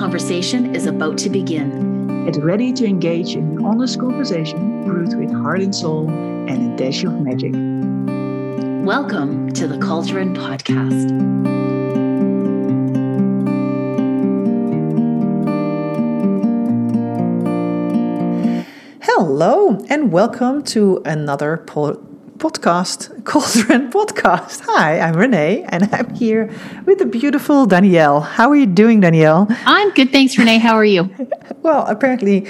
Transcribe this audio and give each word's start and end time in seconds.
conversation 0.00 0.74
is 0.74 0.86
about 0.86 1.18
to 1.18 1.28
begin. 1.28 2.24
Get 2.24 2.42
ready 2.42 2.72
to 2.72 2.86
engage 2.86 3.36
in 3.36 3.58
an 3.58 3.66
honest 3.66 4.00
conversation 4.00 4.82
brewed 4.82 5.14
with 5.14 5.30
heart 5.30 5.60
and 5.60 5.74
soul 5.74 6.08
and 6.08 6.72
a 6.72 6.76
dash 6.78 7.04
of 7.04 7.20
magic. 7.20 7.52
Welcome 8.86 9.52
to 9.52 9.68
the 9.68 9.76
Cauldron 9.76 10.34
Podcast. 10.34 11.10
Hello, 19.02 19.84
and 19.90 20.10
welcome 20.10 20.62
to 20.62 21.02
another 21.04 21.58
po- 21.58 22.09
podcast, 22.40 23.22
Cauldron 23.26 23.90
Podcast. 23.92 24.62
Hi, 24.64 24.98
I'm 24.98 25.14
Renee, 25.14 25.62
and 25.68 25.86
I'm 25.92 26.14
here 26.14 26.50
with 26.86 26.98
the 26.98 27.04
beautiful 27.04 27.66
Danielle. 27.66 28.22
How 28.22 28.48
are 28.48 28.56
you 28.56 28.64
doing, 28.64 29.00
Danielle? 29.00 29.46
I'm 29.66 29.90
good, 29.90 30.10
thanks, 30.10 30.38
Renee. 30.38 30.56
How 30.58 30.74
are 30.74 30.84
you? 30.84 31.08
Well, 31.62 31.84
apparently 31.86 32.46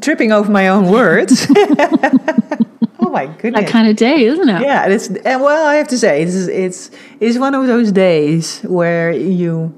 tripping 0.00 0.30
over 0.30 0.48
my 0.48 0.68
own 0.68 0.88
words. 0.88 1.44
oh 1.50 3.10
my 3.10 3.26
goodness! 3.26 3.64
That 3.64 3.68
kind 3.68 3.88
of 3.88 3.96
day, 3.96 4.22
isn't 4.22 4.48
it? 4.48 4.62
Yeah, 4.62 4.86
it's 4.86 5.08
and 5.08 5.42
well, 5.42 5.66
I 5.66 5.74
have 5.74 5.88
to 5.88 5.98
say, 5.98 6.22
it's 6.22 6.46
it's 6.46 6.90
it's 7.18 7.36
one 7.36 7.52
of 7.56 7.66
those 7.66 7.90
days 7.90 8.60
where 8.60 9.10
you 9.10 9.76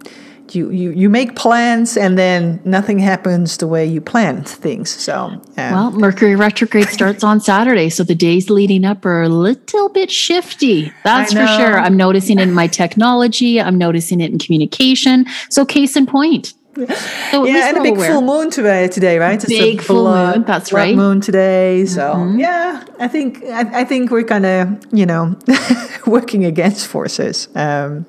you, 0.54 0.70
you, 0.70 0.90
you 0.90 1.08
make 1.08 1.36
plans 1.36 1.96
and 1.96 2.18
then 2.18 2.60
nothing 2.64 2.98
happens 2.98 3.56
the 3.56 3.66
way 3.66 3.84
you 3.86 4.00
planned 4.00 4.48
things. 4.48 4.90
So, 4.90 5.40
well, 5.56 5.90
Mercury 5.90 6.36
retrograde 6.36 6.88
starts 6.88 7.24
on 7.24 7.40
Saturday. 7.40 7.88
So 7.88 8.04
the 8.04 8.14
days 8.14 8.50
leading 8.50 8.84
up 8.84 9.04
are 9.04 9.22
a 9.22 9.28
little 9.28 9.88
bit 9.88 10.10
shifty. 10.10 10.92
That's 11.04 11.32
for 11.32 11.46
sure. 11.46 11.78
I'm 11.78 11.96
noticing 11.96 12.38
it 12.38 12.42
in 12.42 12.54
my 12.54 12.66
technology, 12.66 13.60
I'm 13.60 13.78
noticing 13.78 14.20
it 14.20 14.30
in 14.30 14.38
communication. 14.38 15.26
So, 15.50 15.64
case 15.64 15.96
in 15.96 16.06
point. 16.06 16.54
So 17.32 17.44
yeah, 17.44 17.68
and 17.68 17.78
a 17.78 17.82
big 17.82 17.96
aware. 17.96 18.12
full 18.12 18.22
moon 18.22 18.50
today, 18.50 18.88
today, 18.88 19.18
right? 19.18 19.34
It's 19.34 19.46
big 19.46 19.82
full 19.82 20.04
moon. 20.04 20.44
That's 20.44 20.72
right. 20.72 20.94
Moon 20.94 21.20
today. 21.20 21.84
So 21.84 22.14
mm-hmm. 22.14 22.38
yeah, 22.38 22.84
I 22.98 23.08
think 23.08 23.42
I, 23.44 23.80
I 23.80 23.84
think 23.84 24.10
we're 24.10 24.22
kind 24.22 24.46
of 24.46 24.86
you 24.92 25.04
know 25.04 25.36
working 26.06 26.44
against 26.44 26.86
forces. 26.86 27.48
Um, 27.54 28.06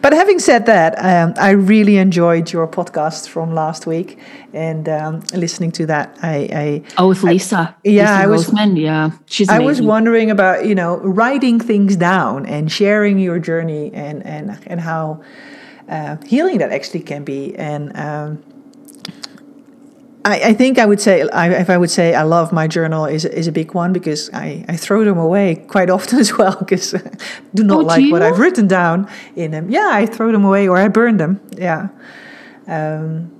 but 0.00 0.12
having 0.12 0.38
said 0.38 0.66
that, 0.66 0.94
um, 0.98 1.34
I 1.36 1.50
really 1.50 1.96
enjoyed 1.96 2.52
your 2.52 2.66
podcast 2.68 3.28
from 3.28 3.54
last 3.54 3.86
week 3.86 4.18
and 4.52 4.88
um, 4.88 5.20
listening 5.34 5.72
to 5.72 5.86
that. 5.86 6.16
I, 6.22 6.36
I 6.52 6.82
oh 6.98 7.08
with 7.08 7.22
Lisa, 7.22 7.56
I, 7.56 7.74
yeah, 7.84 8.02
Lisa 8.02 8.22
I 8.22 8.26
was 8.26 8.46
Roseman, 8.46 8.80
yeah, 8.80 9.10
she's. 9.26 9.48
Amazing. 9.48 9.62
I 9.62 9.66
was 9.66 9.82
wondering 9.82 10.30
about 10.30 10.66
you 10.66 10.74
know 10.74 10.98
writing 10.98 11.58
things 11.60 11.96
down 11.96 12.46
and 12.46 12.70
sharing 12.70 13.18
your 13.18 13.38
journey 13.38 13.92
and 13.92 14.24
and 14.24 14.58
and 14.66 14.80
how 14.80 15.22
uh, 15.88 16.16
healing 16.26 16.58
that 16.58 16.72
actually 16.72 17.00
can 17.00 17.24
be. 17.24 17.54
And 17.56 17.96
um, 17.96 18.42
I, 20.24 20.40
I, 20.50 20.52
think 20.52 20.78
I 20.78 20.86
would 20.86 21.00
say, 21.00 21.28
I, 21.28 21.50
if 21.50 21.70
I 21.70 21.76
would 21.76 21.90
say 21.90 22.14
I 22.14 22.22
love 22.22 22.52
my 22.52 22.66
journal, 22.66 23.06
is 23.06 23.24
is 23.24 23.46
a 23.46 23.52
big 23.52 23.74
one 23.74 23.92
because 23.92 24.30
I, 24.32 24.64
I 24.68 24.76
throw 24.76 25.04
them 25.04 25.18
away 25.18 25.56
quite 25.68 25.90
often 25.90 26.18
as 26.24 26.36
well 26.36 26.56
because 26.56 26.94
I 26.94 27.00
do 27.54 27.64
not 27.64 27.80
oh, 27.80 27.86
like 27.86 28.10
what 28.10 28.22
I've 28.22 28.38
written 28.38 28.66
down 28.66 29.08
in 29.36 29.50
them. 29.50 29.70
Yeah, 29.70 29.90
I 29.92 30.06
throw 30.06 30.32
them 30.32 30.44
away 30.44 30.68
or 30.68 30.76
I 30.76 30.88
burn 30.88 31.16
them. 31.16 31.40
Yeah. 31.56 31.88
Um, 32.66 33.30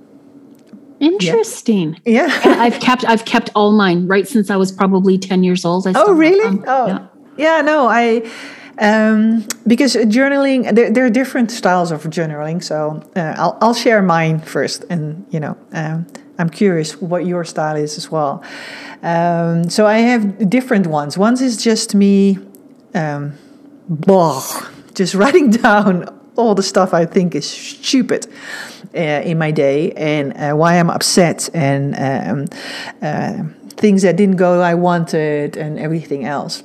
Interesting. 0.99 1.99
Yeah. 2.05 2.27
yeah. 2.45 2.61
I've 2.61 2.79
kept 2.79 3.05
I've 3.05 3.25
kept 3.25 3.49
all 3.55 3.71
mine 3.71 4.07
right 4.07 4.27
since 4.27 4.49
I 4.49 4.55
was 4.55 4.71
probably 4.71 5.17
ten 5.17 5.43
years 5.43 5.65
old. 5.65 5.87
I 5.87 5.93
oh 5.95 6.13
really? 6.13 6.61
Oh 6.65 6.87
yeah. 6.87 7.07
yeah. 7.37 7.61
No, 7.61 7.87
I 7.87 8.29
um, 8.79 9.45
because 9.67 9.95
journaling, 9.95 10.73
there, 10.73 10.91
there, 10.91 11.05
are 11.05 11.09
different 11.09 11.51
styles 11.51 11.91
of 11.91 12.03
journaling. 12.03 12.63
So 12.63 13.03
uh, 13.15 13.35
I'll, 13.37 13.57
I'll 13.61 13.73
share 13.73 14.01
mine 14.01 14.39
first, 14.39 14.85
and 14.89 15.25
you 15.29 15.39
know, 15.39 15.57
um, 15.73 16.07
I'm 16.39 16.49
curious 16.49 16.99
what 16.99 17.25
your 17.25 17.43
style 17.43 17.75
is 17.75 17.97
as 17.97 18.09
well. 18.09 18.43
Um, 19.03 19.69
so 19.69 19.85
I 19.85 19.99
have 19.99 20.49
different 20.49 20.87
ones. 20.87 21.17
One 21.17 21.33
is 21.41 21.61
just 21.61 21.93
me, 21.93 22.39
um, 22.95 23.37
blah, 23.87 24.43
just 24.95 25.13
writing 25.21 25.51
down 25.51 26.09
all 26.35 26.55
the 26.55 26.63
stuff 26.63 26.93
I 26.93 27.05
think 27.05 27.35
is 27.35 27.47
stupid 27.47 28.25
uh, 28.95 28.97
in 28.97 29.37
my 29.37 29.51
day 29.51 29.91
and 29.91 30.33
uh, 30.35 30.55
why 30.55 30.79
I'm 30.79 30.89
upset 30.89 31.49
and 31.53 31.95
um, 31.95 32.57
uh, 33.01 33.43
things 33.75 34.01
that 34.01 34.15
didn't 34.15 34.37
go 34.37 34.61
I 34.61 34.73
wanted 34.73 35.57
and 35.57 35.77
everything 35.77 36.25
else 36.25 36.63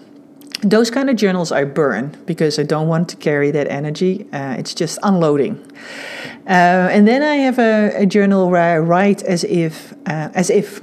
those 0.62 0.90
kind 0.90 1.08
of 1.08 1.16
journals 1.16 1.52
I 1.52 1.64
burn 1.64 2.16
because 2.26 2.58
I 2.58 2.64
don't 2.64 2.88
want 2.88 3.08
to 3.10 3.16
carry 3.16 3.50
that 3.52 3.68
energy. 3.68 4.26
Uh, 4.32 4.56
it's 4.58 4.74
just 4.74 4.98
unloading. 5.02 5.56
Uh, 6.46 6.88
and 6.90 7.06
then 7.06 7.22
I 7.22 7.36
have 7.36 7.58
a, 7.58 8.02
a, 8.02 8.06
journal 8.06 8.50
where 8.50 8.76
I 8.76 8.78
write 8.78 9.22
as 9.22 9.44
if, 9.44 9.92
uh, 10.06 10.30
as 10.34 10.50
if, 10.50 10.80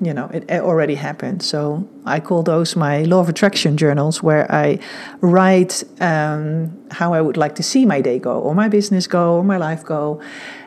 you 0.00 0.12
know, 0.12 0.28
it 0.32 0.50
already 0.50 0.96
happened. 0.96 1.42
So 1.42 1.88
I 2.04 2.18
call 2.18 2.42
those 2.42 2.74
my 2.74 3.02
law 3.02 3.20
of 3.20 3.28
attraction 3.28 3.76
journals, 3.76 4.22
where 4.22 4.50
I 4.50 4.80
write 5.20 5.84
um, 6.00 6.76
how 6.90 7.14
I 7.14 7.20
would 7.20 7.36
like 7.36 7.54
to 7.56 7.62
see 7.62 7.86
my 7.86 8.00
day 8.00 8.18
go, 8.18 8.40
or 8.40 8.54
my 8.54 8.68
business 8.68 9.06
go, 9.06 9.36
or 9.36 9.44
my 9.44 9.58
life 9.58 9.84
go. 9.84 10.20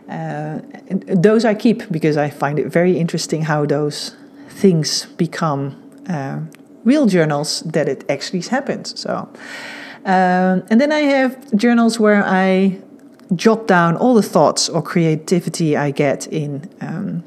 Uh, 0.07 0.59
those 1.07 1.43
I 1.43 1.55
keep 1.55 1.91
because 1.91 2.15
I 2.15 2.29
find 2.29 2.59
it 2.59 2.67
very 2.67 2.97
interesting 2.97 3.41
how 3.41 3.65
those 3.65 4.15
things 4.47 5.07
become 5.17 5.75
uh, 6.07 6.39
real 6.85 7.07
journals 7.07 7.61
that 7.61 7.87
it 7.89 8.05
actually 8.09 8.41
happens. 8.41 8.97
So, 8.99 9.27
um, 10.05 10.63
and 10.69 10.79
then 10.79 10.91
I 10.91 11.01
have 11.01 11.55
journals 11.55 11.99
where 11.99 12.23
I 12.25 12.77
jot 13.35 13.67
down 13.67 13.97
all 13.97 14.13
the 14.13 14.21
thoughts 14.21 14.69
or 14.69 14.81
creativity 14.81 15.75
I 15.75 15.91
get 15.91 16.27
in. 16.27 16.69
Um, 16.81 17.23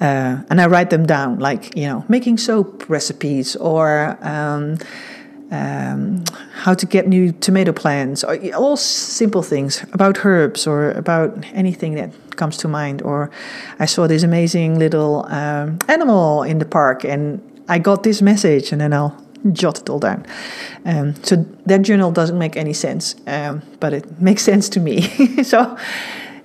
uh, 0.00 0.42
and 0.50 0.60
I 0.60 0.66
write 0.66 0.90
them 0.90 1.06
down, 1.06 1.38
like 1.38 1.76
you 1.76 1.86
know, 1.86 2.04
making 2.08 2.38
soap 2.38 2.88
recipes 2.88 3.56
or 3.56 4.18
um, 4.20 4.78
um, 5.50 6.24
how 6.52 6.74
to 6.74 6.86
get 6.86 7.06
new 7.06 7.32
tomato 7.32 7.72
plants, 7.72 8.24
or 8.24 8.38
all 8.54 8.76
simple 8.76 9.42
things 9.42 9.84
about 9.92 10.24
herbs 10.24 10.66
or 10.66 10.90
about 10.92 11.44
anything 11.52 11.94
that 11.94 12.10
comes 12.36 12.56
to 12.58 12.68
mind. 12.68 13.02
Or 13.02 13.30
I 13.78 13.86
saw 13.86 14.06
this 14.06 14.22
amazing 14.22 14.78
little 14.78 15.24
um, 15.26 15.78
animal 15.88 16.42
in 16.42 16.58
the 16.58 16.66
park, 16.66 17.04
and 17.04 17.40
I 17.68 17.78
got 17.78 18.02
this 18.02 18.22
message, 18.22 18.72
and 18.72 18.80
then 18.80 18.92
I'll 18.92 19.16
jot 19.52 19.80
it 19.80 19.88
all 19.88 19.98
down. 19.98 20.26
Um, 20.84 21.14
so 21.22 21.44
that 21.66 21.82
journal 21.82 22.10
doesn't 22.12 22.38
make 22.38 22.56
any 22.56 22.72
sense, 22.72 23.14
um, 23.26 23.62
but 23.80 23.92
it 23.92 24.20
makes 24.20 24.42
sense 24.42 24.68
to 24.70 24.80
me. 24.80 25.02
so 25.42 25.76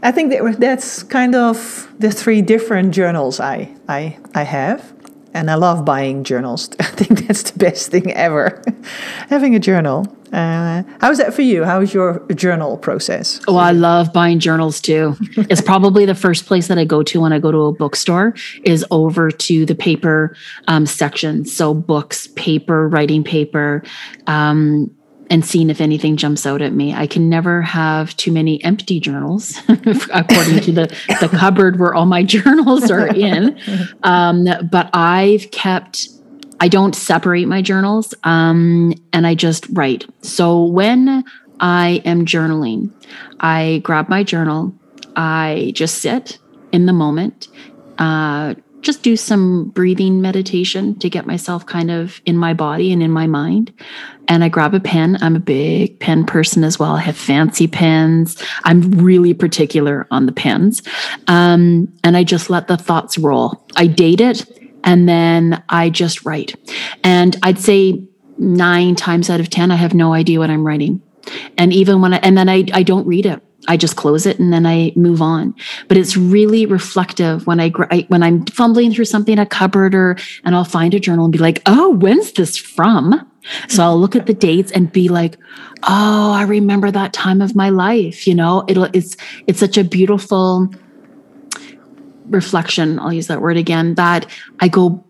I 0.03 0.11
think 0.11 0.31
that 0.31 0.59
that's 0.59 1.03
kind 1.03 1.35
of 1.35 1.87
the 1.99 2.11
three 2.11 2.41
different 2.41 2.93
journals 2.93 3.39
I 3.39 3.69
I 3.87 4.17
I 4.33 4.43
have, 4.43 4.93
and 5.33 5.49
I 5.51 5.55
love 5.55 5.85
buying 5.85 6.23
journals. 6.23 6.69
I 6.79 6.83
think 6.85 7.27
that's 7.27 7.51
the 7.51 7.59
best 7.59 7.91
thing 7.91 8.11
ever, 8.13 8.61
having 9.29 9.55
a 9.55 9.59
journal. 9.59 10.05
Uh, 10.31 10.83
how's 11.01 11.17
that 11.17 11.33
for 11.33 11.41
you? 11.41 11.65
How's 11.65 11.93
your 11.93 12.25
journal 12.35 12.77
process? 12.77 13.41
Oh, 13.47 13.57
I 13.57 13.71
love 13.71 14.13
buying 14.13 14.39
journals 14.39 14.79
too. 14.79 15.15
it's 15.37 15.61
probably 15.61 16.05
the 16.05 16.15
first 16.15 16.45
place 16.45 16.67
that 16.67 16.77
I 16.77 16.85
go 16.85 17.03
to 17.03 17.19
when 17.19 17.33
I 17.33 17.39
go 17.39 17.51
to 17.51 17.65
a 17.65 17.73
bookstore 17.73 18.33
is 18.63 18.85
over 18.91 19.29
to 19.29 19.65
the 19.65 19.75
paper 19.75 20.35
um, 20.67 20.85
section. 20.85 21.45
So 21.45 21.73
books, 21.73 22.27
paper, 22.35 22.87
writing 22.87 23.23
paper, 23.23 23.83
um, 24.27 24.95
and 25.29 25.45
seeing 25.45 25.69
if 25.69 25.79
anything 25.79 26.17
jumps 26.17 26.45
out 26.45 26.61
at 26.61 26.73
me. 26.73 26.93
I 26.93 27.07
can 27.07 27.29
never 27.29 27.61
have 27.61 28.15
too 28.17 28.33
many 28.33 28.61
empty 28.65 28.99
journals, 28.99 29.57
according 30.13 30.59
to 30.59 30.71
the, 30.73 30.97
the 31.21 31.29
cupboard 31.31 31.79
where 31.79 31.93
all 31.93 32.05
my 32.05 32.21
journals 32.35 32.91
are 32.91 33.07
in. 33.07 33.57
Um, 34.03 34.45
but 34.69 34.89
I've 34.93 35.49
kept 35.51 36.09
I 36.61 36.67
don't 36.67 36.95
separate 36.95 37.47
my 37.47 37.63
journals 37.63 38.13
um, 38.23 38.93
and 39.13 39.25
I 39.25 39.33
just 39.33 39.65
write. 39.71 40.05
So 40.21 40.63
when 40.63 41.23
I 41.59 42.03
am 42.05 42.23
journaling, 42.23 42.91
I 43.39 43.81
grab 43.83 44.09
my 44.09 44.21
journal, 44.21 44.71
I 45.15 45.71
just 45.75 45.97
sit 46.03 46.37
in 46.71 46.85
the 46.85 46.93
moment, 46.93 47.47
uh, 47.97 48.53
just 48.81 49.01
do 49.01 49.15
some 49.15 49.69
breathing 49.69 50.21
meditation 50.21 50.97
to 50.99 51.09
get 51.09 51.25
myself 51.25 51.65
kind 51.65 51.89
of 51.89 52.21
in 52.27 52.37
my 52.37 52.53
body 52.53 52.93
and 52.93 53.01
in 53.01 53.09
my 53.09 53.25
mind. 53.25 53.73
And 54.27 54.43
I 54.43 54.49
grab 54.49 54.75
a 54.75 54.79
pen. 54.79 55.17
I'm 55.21 55.35
a 55.35 55.39
big 55.39 55.99
pen 55.99 56.25
person 56.25 56.63
as 56.63 56.77
well. 56.77 56.93
I 56.93 57.01
have 57.01 57.17
fancy 57.17 57.67
pens. 57.67 58.41
I'm 58.65 58.81
really 58.91 59.33
particular 59.33 60.07
on 60.11 60.27
the 60.27 60.31
pens. 60.31 60.83
Um, 61.27 61.91
and 62.03 62.15
I 62.15 62.23
just 62.23 62.51
let 62.51 62.67
the 62.67 62.77
thoughts 62.77 63.17
roll. 63.17 63.65
I 63.75 63.87
date 63.87 64.21
it 64.21 64.45
and 64.83 65.07
then 65.07 65.63
I 65.69 65.89
just 65.89 66.25
write. 66.25 66.55
And 67.03 67.37
I'd 67.43 67.59
say 67.59 68.03
nine 68.37 68.95
times 68.95 69.29
out 69.29 69.39
of 69.39 69.49
10, 69.49 69.71
I 69.71 69.75
have 69.75 69.93
no 69.93 70.13
idea 70.13 70.39
what 70.39 70.49
I'm 70.49 70.65
writing. 70.65 71.01
And 71.57 71.71
even 71.71 72.01
when 72.01 72.13
I, 72.13 72.17
and 72.17 72.37
then 72.37 72.49
I, 72.49 72.65
I 72.73 72.83
don't 72.83 73.05
read 73.05 73.25
it. 73.25 73.41
I 73.67 73.77
just 73.77 73.95
close 73.95 74.25
it 74.25 74.39
and 74.39 74.51
then 74.51 74.65
I 74.65 74.91
move 74.95 75.21
on. 75.21 75.53
But 75.87 75.97
it's 75.97 76.17
really 76.17 76.65
reflective 76.65 77.45
when 77.45 77.59
I, 77.59 77.71
I 77.91 78.05
when 78.07 78.23
I'm 78.23 78.45
fumbling 78.47 78.91
through 78.91 79.05
something 79.05 79.33
in 79.33 79.39
a 79.39 79.45
cupboard 79.45 79.93
or 79.93 80.17
and 80.43 80.55
I'll 80.55 80.63
find 80.63 80.95
a 80.95 80.99
journal 80.99 81.25
and 81.25 81.31
be 81.31 81.37
like, 81.37 81.61
oh, 81.67 81.91
when's 81.91 82.31
this 82.31 82.57
from? 82.57 83.29
So 83.67 83.83
I'll 83.83 83.99
look 83.99 84.15
at 84.15 84.25
the 84.25 84.33
dates 84.33 84.71
and 84.71 84.91
be 84.91 85.09
like, 85.09 85.37
oh, 85.83 86.31
I 86.31 86.43
remember 86.43 86.91
that 86.91 87.13
time 87.13 87.41
of 87.41 87.55
my 87.55 87.69
life. 87.69 88.25
You 88.25 88.35
know, 88.35 88.63
it'll 88.67 88.85
it's 88.93 89.15
it's 89.45 89.59
such 89.59 89.77
a 89.77 89.83
beautiful 89.83 90.73
reflection, 92.31 92.99
I'll 92.99 93.13
use 93.13 93.27
that 93.27 93.41
word 93.41 93.57
again, 93.57 93.95
that 93.95 94.25
I 94.59 94.67
go 94.67 95.03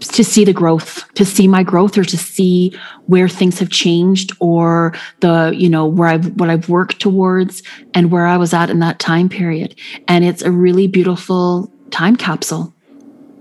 to 0.00 0.24
see 0.24 0.44
the 0.44 0.52
growth, 0.52 1.12
to 1.14 1.24
see 1.24 1.46
my 1.46 1.62
growth 1.62 1.96
or 1.96 2.04
to 2.04 2.18
see 2.18 2.76
where 3.06 3.28
things 3.28 3.58
have 3.60 3.70
changed 3.70 4.32
or 4.40 4.94
the, 5.20 5.52
you 5.56 5.68
know, 5.68 5.86
where 5.86 6.08
I've, 6.08 6.40
what 6.40 6.50
I've 6.50 6.68
worked 6.68 7.00
towards 7.00 7.62
and 7.94 8.10
where 8.10 8.26
I 8.26 8.36
was 8.36 8.52
at 8.52 8.68
in 8.68 8.80
that 8.80 8.98
time 8.98 9.28
period. 9.28 9.76
And 10.08 10.24
it's 10.24 10.42
a 10.42 10.50
really 10.50 10.88
beautiful 10.88 11.72
time 11.90 12.16
capsule 12.16 12.74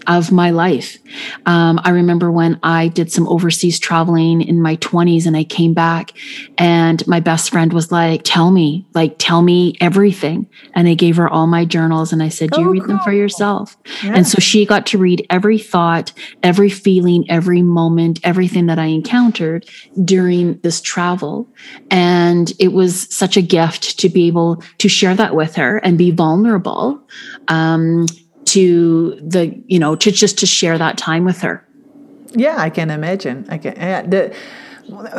of 0.08 0.32
my 0.32 0.52
life. 0.52 0.98
Um, 1.46 1.80
I 1.84 1.92
remember 1.92 2.32
when 2.32 2.60
I 2.64 2.88
did 2.88 3.12
some 3.12 3.28
overseas 3.28 3.80
traveling 3.80 4.42
in 4.42 4.62
my 4.62 4.76
20s 4.78 5.26
and 5.26 5.36
I 5.36 5.44
came 5.44 5.74
back, 5.74 6.12
and 6.58 7.06
my 7.08 7.20
best 7.20 7.50
friend 7.50 7.74
was 7.74 7.92
like, 7.92 8.22
Tell 8.24 8.52
me, 8.52 8.86
like, 8.94 9.16
tell 9.18 9.42
me 9.42 9.76
everything. 9.82 10.48
And 10.74 10.88
I 10.88 10.94
gave 10.94 11.18
her 11.18 11.30
all 11.30 11.48
my 11.48 11.66
journals 11.66 12.14
and 12.14 12.24
I 12.24 12.30
said, 12.30 12.52
"Do 12.52 12.62
You 12.62 12.68
oh, 12.68 12.72
read 12.72 12.80
cool. 12.82 12.88
them 12.90 13.00
for 13.00 13.12
yourself. 13.12 13.78
Yeah. 14.04 14.14
And 14.16 14.28
so 14.28 14.40
she 14.40 14.66
got 14.66 14.86
to 14.88 14.98
read 14.98 15.26
every 15.30 15.58
thought, 15.58 16.14
every 16.44 16.70
feeling, 16.70 17.30
every 17.30 17.62
moment, 17.62 18.20
everything 18.24 18.68
that 18.68 18.80
I 18.80 18.86
encountered 18.86 19.68
during 20.04 20.60
this 20.60 20.82
travel. 20.82 21.48
And 21.90 22.52
it 22.60 22.74
was 22.74 23.14
such 23.14 23.38
a 23.38 23.42
gift 23.42 24.00
to 24.00 24.10
be 24.10 24.28
able 24.28 24.64
to 24.78 24.90
share 24.90 25.16
that 25.16 25.36
with 25.36 25.56
her 25.56 25.78
and 25.78 25.98
be 25.98 26.12
vulnerable. 26.12 27.02
Um, 27.48 28.06
to 28.52 29.16
the 29.22 29.58
you 29.68 29.80
know 29.80 29.96
to 29.96 30.12
just 30.12 30.38
to 30.40 30.46
share 30.46 30.78
that 30.78 30.98
time 30.98 31.26
with 31.26 31.42
her. 31.42 31.66
Yeah 32.34 32.56
i 32.58 32.70
can 32.70 32.90
imagine. 32.90 33.46
I 33.50 33.58
can 33.58 33.76
yeah, 33.76 34.02
the, 34.02 34.36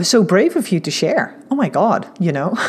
so 0.02 0.22
brave 0.22 0.56
of 0.56 0.70
you 0.70 0.80
to 0.80 0.90
share. 0.90 1.38
Oh 1.50 1.54
my 1.54 1.68
god 1.68 2.08
you 2.20 2.32
know? 2.32 2.50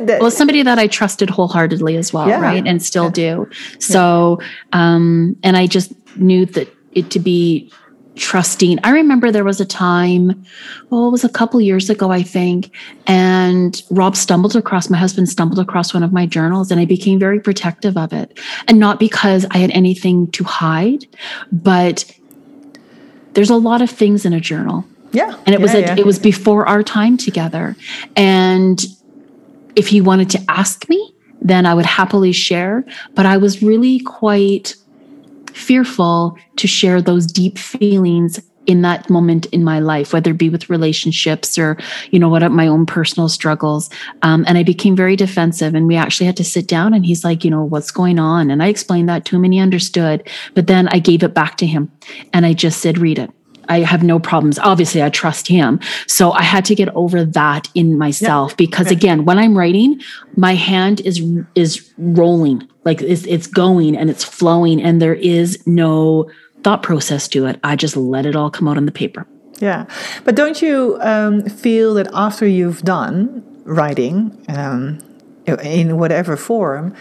That, 0.00 0.18
well 0.20 0.30
somebody 0.30 0.62
that 0.62 0.78
i 0.78 0.86
trusted 0.86 1.28
wholeheartedly 1.28 1.96
as 1.96 2.12
well 2.12 2.28
yeah. 2.28 2.40
right 2.40 2.66
and 2.66 2.82
still 2.82 3.10
do. 3.10 3.48
So 3.78 4.38
um 4.72 5.36
and 5.42 5.56
i 5.56 5.66
just 5.66 5.92
knew 6.16 6.46
that 6.46 6.68
it 6.92 7.10
to 7.10 7.20
be 7.20 7.72
trusting. 8.20 8.78
I 8.84 8.90
remember 8.90 9.32
there 9.32 9.44
was 9.44 9.60
a 9.60 9.64
time, 9.64 10.44
well, 10.90 11.08
it 11.08 11.10
was 11.10 11.24
a 11.24 11.28
couple 11.28 11.60
years 11.60 11.90
ago, 11.90 12.12
I 12.12 12.22
think, 12.22 12.70
and 13.06 13.82
Rob 13.90 14.14
stumbled 14.14 14.54
across, 14.54 14.90
my 14.90 14.98
husband 14.98 15.28
stumbled 15.28 15.58
across 15.58 15.94
one 15.94 16.02
of 16.02 16.12
my 16.12 16.26
journals, 16.26 16.70
and 16.70 16.80
I 16.80 16.84
became 16.84 17.18
very 17.18 17.40
protective 17.40 17.96
of 17.96 18.12
it. 18.12 18.38
And 18.68 18.78
not 18.78 19.00
because 19.00 19.46
I 19.50 19.58
had 19.58 19.70
anything 19.70 20.30
to 20.32 20.44
hide, 20.44 21.06
but 21.50 22.04
there's 23.32 23.50
a 23.50 23.56
lot 23.56 23.80
of 23.80 23.90
things 23.90 24.24
in 24.24 24.32
a 24.32 24.40
journal. 24.40 24.84
Yeah. 25.12 25.34
And 25.46 25.48
it 25.48 25.58
yeah, 25.58 25.58
was 25.58 25.74
a, 25.74 25.80
yeah. 25.80 25.96
it 25.98 26.06
was 26.06 26.18
before 26.18 26.68
our 26.68 26.82
time 26.82 27.16
together. 27.16 27.74
And 28.16 28.84
if 29.76 29.88
he 29.88 30.00
wanted 30.00 30.30
to 30.30 30.44
ask 30.48 30.88
me, 30.88 31.14
then 31.40 31.64
I 31.64 31.74
would 31.74 31.86
happily 31.86 32.32
share. 32.32 32.84
But 33.14 33.24
I 33.24 33.38
was 33.38 33.62
really 33.62 34.00
quite 34.00 34.76
fearful 35.54 36.36
to 36.56 36.66
share 36.66 37.00
those 37.02 37.26
deep 37.26 37.58
feelings 37.58 38.40
in 38.66 38.82
that 38.82 39.08
moment 39.10 39.46
in 39.46 39.64
my 39.64 39.80
life, 39.80 40.12
whether 40.12 40.30
it 40.30 40.38
be 40.38 40.50
with 40.50 40.70
relationships 40.70 41.58
or, 41.58 41.76
you 42.10 42.18
know, 42.18 42.28
what 42.28 42.46
my 42.52 42.66
own 42.66 42.86
personal 42.86 43.28
struggles. 43.28 43.90
Um, 44.22 44.44
and 44.46 44.56
I 44.58 44.62
became 44.62 44.94
very 44.94 45.16
defensive. 45.16 45.74
And 45.74 45.86
we 45.86 45.96
actually 45.96 46.26
had 46.26 46.36
to 46.36 46.44
sit 46.44 46.68
down 46.68 46.94
and 46.94 47.04
he's 47.04 47.24
like, 47.24 47.42
you 47.42 47.50
know, 47.50 47.64
what's 47.64 47.90
going 47.90 48.18
on? 48.18 48.50
And 48.50 48.62
I 48.62 48.68
explained 48.68 49.08
that 49.08 49.24
to 49.24 49.36
him 49.36 49.44
and 49.44 49.52
he 49.52 49.60
understood. 49.60 50.28
But 50.54 50.66
then 50.66 50.88
I 50.88 50.98
gave 50.98 51.22
it 51.22 51.34
back 51.34 51.56
to 51.58 51.66
him 51.66 51.90
and 52.32 52.46
I 52.46 52.52
just 52.52 52.80
said, 52.80 52.98
read 52.98 53.18
it. 53.18 53.30
I 53.70 53.80
have 53.80 54.02
no 54.02 54.18
problems. 54.18 54.58
Obviously, 54.58 55.02
I 55.02 55.08
trust 55.10 55.46
him. 55.46 55.78
So 56.06 56.32
I 56.32 56.42
had 56.42 56.64
to 56.66 56.74
get 56.74 56.88
over 56.90 57.24
that 57.24 57.68
in 57.74 57.96
myself 57.96 58.56
because 58.56 58.88
okay. 58.88 58.96
again, 58.96 59.24
when 59.24 59.38
I'm 59.38 59.56
writing, 59.56 60.00
my 60.36 60.54
hand 60.54 61.00
is 61.00 61.22
is 61.54 61.90
rolling, 61.96 62.68
like 62.84 63.00
it's 63.00 63.24
it's 63.26 63.46
going 63.46 63.96
and 63.96 64.10
it's 64.10 64.24
flowing, 64.24 64.82
and 64.82 65.00
there 65.00 65.14
is 65.14 65.64
no 65.66 66.28
thought 66.64 66.82
process 66.82 67.28
to 67.28 67.46
it. 67.46 67.60
I 67.62 67.76
just 67.76 67.96
let 67.96 68.26
it 68.26 68.36
all 68.36 68.50
come 68.50 68.68
out 68.68 68.76
on 68.76 68.86
the 68.86 68.92
paper. 68.92 69.26
Yeah, 69.60 69.86
but 70.24 70.34
don't 70.34 70.60
you 70.60 70.98
um, 71.00 71.44
feel 71.48 71.94
that 71.94 72.08
after 72.12 72.46
you've 72.46 72.82
done 72.82 73.44
writing 73.64 74.36
um, 74.48 74.98
in 75.46 75.98
whatever 75.98 76.36
form, 76.36 76.94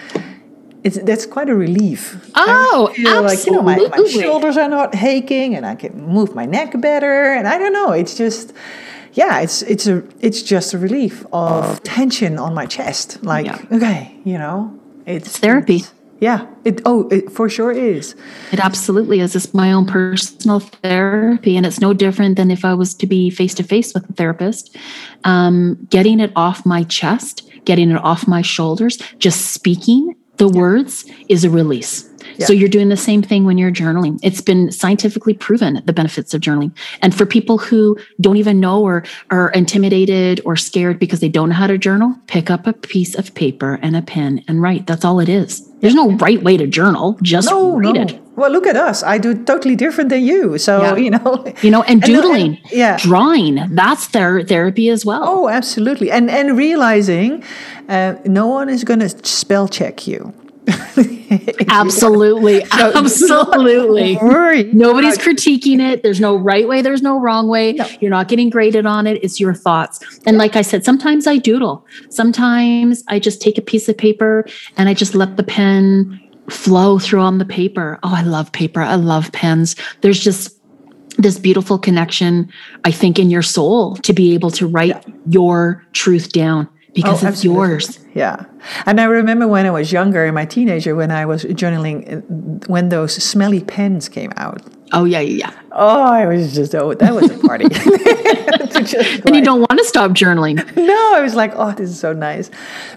it's 0.83 0.97
that's 0.99 1.25
quite 1.25 1.49
a 1.49 1.55
relief. 1.55 2.29
Oh, 2.35 2.89
absolutely. 2.89 3.21
Like, 3.21 3.45
you 3.45 3.51
know, 3.51 3.61
my, 3.61 3.77
my 3.77 4.07
shoulders 4.07 4.57
are 4.57 4.69
not 4.69 4.95
aching, 4.95 5.55
and 5.55 5.65
I 5.65 5.75
can 5.75 6.01
move 6.07 6.35
my 6.35 6.45
neck 6.45 6.79
better. 6.79 7.33
And 7.33 7.47
I 7.47 7.57
don't 7.57 7.73
know. 7.73 7.91
It's 7.91 8.15
just, 8.15 8.53
yeah, 9.13 9.41
it's 9.41 9.61
it's 9.63 9.87
a 9.87 10.03
it's 10.19 10.41
just 10.41 10.73
a 10.73 10.77
relief 10.77 11.25
of 11.33 11.83
tension 11.83 12.39
on 12.39 12.53
my 12.53 12.65
chest. 12.65 13.23
Like, 13.23 13.45
yeah. 13.45 13.59
okay, 13.71 14.15
you 14.23 14.37
know, 14.37 14.79
it's, 15.05 15.27
it's 15.27 15.39
therapy. 15.39 15.77
It's, 15.77 15.93
yeah, 16.21 16.47
it 16.65 16.81
oh, 16.85 17.07
it 17.09 17.31
for 17.31 17.49
sure 17.49 17.71
is. 17.71 18.15
It 18.51 18.59
absolutely 18.59 19.19
is. 19.21 19.35
It's 19.35 19.53
my 19.53 19.71
own 19.71 19.85
personal 19.85 20.59
therapy, 20.59 21.55
and 21.55 21.65
it's 21.65 21.79
no 21.79 21.93
different 21.93 22.35
than 22.35 22.51
if 22.51 22.65
I 22.65 22.73
was 22.73 22.93
to 22.95 23.07
be 23.07 23.29
face 23.29 23.53
to 23.55 23.63
face 23.63 23.93
with 23.93 24.09
a 24.09 24.13
therapist. 24.13 24.75
Um, 25.23 25.87
getting 25.89 26.19
it 26.19 26.31
off 26.35 26.65
my 26.65 26.83
chest, 26.83 27.49
getting 27.65 27.91
it 27.91 28.03
off 28.03 28.27
my 28.27 28.41
shoulders, 28.41 28.97
just 29.17 29.51
speaking 29.51 30.15
the 30.39 30.49
yeah. 30.49 30.59
words 30.59 31.05
is 31.27 31.43
a 31.43 31.49
release. 31.49 32.09
Yeah. 32.37 32.45
So 32.45 32.53
you're 32.53 32.69
doing 32.69 32.89
the 32.89 32.97
same 32.97 33.21
thing 33.21 33.45
when 33.45 33.57
you're 33.57 33.71
journaling. 33.71 34.19
It's 34.23 34.41
been 34.41 34.71
scientifically 34.71 35.33
proven 35.33 35.81
the 35.85 35.93
benefits 35.93 36.33
of 36.33 36.41
journaling. 36.41 36.71
And 37.01 37.13
for 37.13 37.25
people 37.25 37.57
who 37.57 37.97
don't 38.21 38.37
even 38.37 38.59
know 38.59 38.81
or 38.81 39.03
are 39.29 39.51
intimidated 39.51 40.41
or 40.45 40.55
scared 40.55 40.99
because 40.99 41.19
they 41.19 41.29
don't 41.29 41.49
know 41.49 41.55
how 41.55 41.67
to 41.67 41.77
journal, 41.77 42.15
pick 42.27 42.49
up 42.49 42.65
a 42.65 42.73
piece 42.73 43.13
of 43.15 43.33
paper 43.35 43.77
and 43.81 43.95
a 43.95 44.01
pen 44.01 44.43
and 44.47 44.61
write. 44.61 44.87
That's 44.87 45.03
all 45.03 45.19
it 45.19 45.29
is. 45.29 45.69
There's 45.79 45.95
no 45.95 46.11
right 46.13 46.41
way 46.41 46.57
to 46.57 46.67
journal. 46.67 47.17
Just 47.21 47.49
no, 47.49 47.75
read 47.75 47.95
no. 47.95 48.01
it. 48.01 48.21
Well, 48.39 48.51
look 48.51 48.65
at 48.65 48.77
us. 48.77 49.03
I 49.03 49.17
do 49.17 49.43
totally 49.43 49.75
different 49.75 50.09
than 50.09 50.23
you. 50.23 50.57
So, 50.57 50.81
yeah. 50.81 50.95
you 50.95 51.11
know. 51.11 51.45
You 51.61 51.71
know, 51.71 51.83
and 51.83 52.01
doodling, 52.01 52.55
and, 52.55 52.63
and, 52.63 52.71
yeah. 52.71 52.97
drawing, 52.97 53.75
that's 53.75 54.07
their 54.07 54.43
therapy 54.43 54.87
as 54.89 55.05
well. 55.05 55.21
Oh, 55.25 55.49
absolutely. 55.49 56.09
And 56.09 56.29
and 56.29 56.57
realizing 56.57 57.43
uh, 57.89 58.15
no 58.23 58.47
one 58.47 58.69
is 58.69 58.83
going 58.85 59.01
to 59.01 59.09
spell 59.25 59.67
check 59.67 60.07
you. 60.07 60.33
absolutely 61.69 62.63
so 62.65 62.91
absolutely 62.95 64.15
nobody's 64.73 65.17
critiquing 65.17 65.79
it 65.79 66.03
there's 66.03 66.19
no 66.19 66.35
right 66.35 66.67
way 66.67 66.81
there's 66.81 67.01
no 67.01 67.19
wrong 67.19 67.47
way 67.47 67.73
no. 67.73 67.87
you're 68.01 68.11
not 68.11 68.27
getting 68.27 68.49
graded 68.49 68.85
on 68.85 69.07
it 69.07 69.23
it's 69.23 69.39
your 69.39 69.53
thoughts 69.53 69.99
and 70.25 70.37
like 70.37 70.55
i 70.55 70.61
said 70.61 70.83
sometimes 70.83 71.25
i 71.27 71.37
doodle 71.37 71.85
sometimes 72.09 73.03
i 73.07 73.17
just 73.17 73.41
take 73.41 73.57
a 73.57 73.61
piece 73.61 73.89
of 73.89 73.97
paper 73.97 74.45
and 74.77 74.89
i 74.89 74.93
just 74.93 75.15
let 75.15 75.37
the 75.37 75.43
pen 75.43 76.19
flow 76.49 76.99
through 76.99 77.21
on 77.21 77.37
the 77.37 77.45
paper 77.45 77.99
oh 78.03 78.13
i 78.13 78.21
love 78.21 78.51
paper 78.51 78.81
i 78.81 78.95
love 78.95 79.31
pens 79.31 79.75
there's 80.01 80.19
just 80.19 80.55
this 81.17 81.37
beautiful 81.37 81.77
connection 81.77 82.49
i 82.85 82.91
think 82.91 83.19
in 83.19 83.29
your 83.29 83.41
soul 83.41 83.95
to 83.97 84.13
be 84.13 84.33
able 84.33 84.51
to 84.51 84.67
write 84.67 84.89
yeah. 84.89 85.13
your 85.27 85.85
truth 85.93 86.31
down 86.31 86.67
because 86.93 87.23
oh, 87.23 87.27
it's 87.27 87.37
absolutely. 87.37 87.69
yours. 87.69 87.99
Yeah. 88.13 88.45
And 88.85 88.99
I 88.99 89.05
remember 89.05 89.47
when 89.47 89.65
I 89.65 89.71
was 89.71 89.91
younger, 89.91 90.25
in 90.25 90.33
my 90.33 90.45
teenager, 90.45 90.95
when 90.95 91.11
I 91.11 91.25
was 91.25 91.43
journaling, 91.43 92.67
when 92.67 92.89
those 92.89 93.13
smelly 93.13 93.63
pens 93.63 94.09
came 94.09 94.31
out. 94.37 94.61
Oh, 94.91 95.05
yeah, 95.05 95.19
yeah. 95.19 95.51
Oh, 95.71 96.03
I 96.03 96.25
was 96.25 96.55
just, 96.55 96.73
oh, 96.73 96.93
that 96.93 97.13
was 97.13 97.29
a 97.29 97.37
party. 97.37 97.65
and 99.25 99.35
you 99.35 99.41
don't 99.41 99.59
want 99.59 99.77
to 99.77 99.83
stop 99.83 100.11
journaling. 100.11 100.55
No, 100.75 101.13
I 101.15 101.21
was 101.21 101.35
like, 101.35 101.51
oh, 101.55 101.71
this 101.71 101.89
is 101.89 101.99
so 101.99 102.13
nice. 102.13 102.49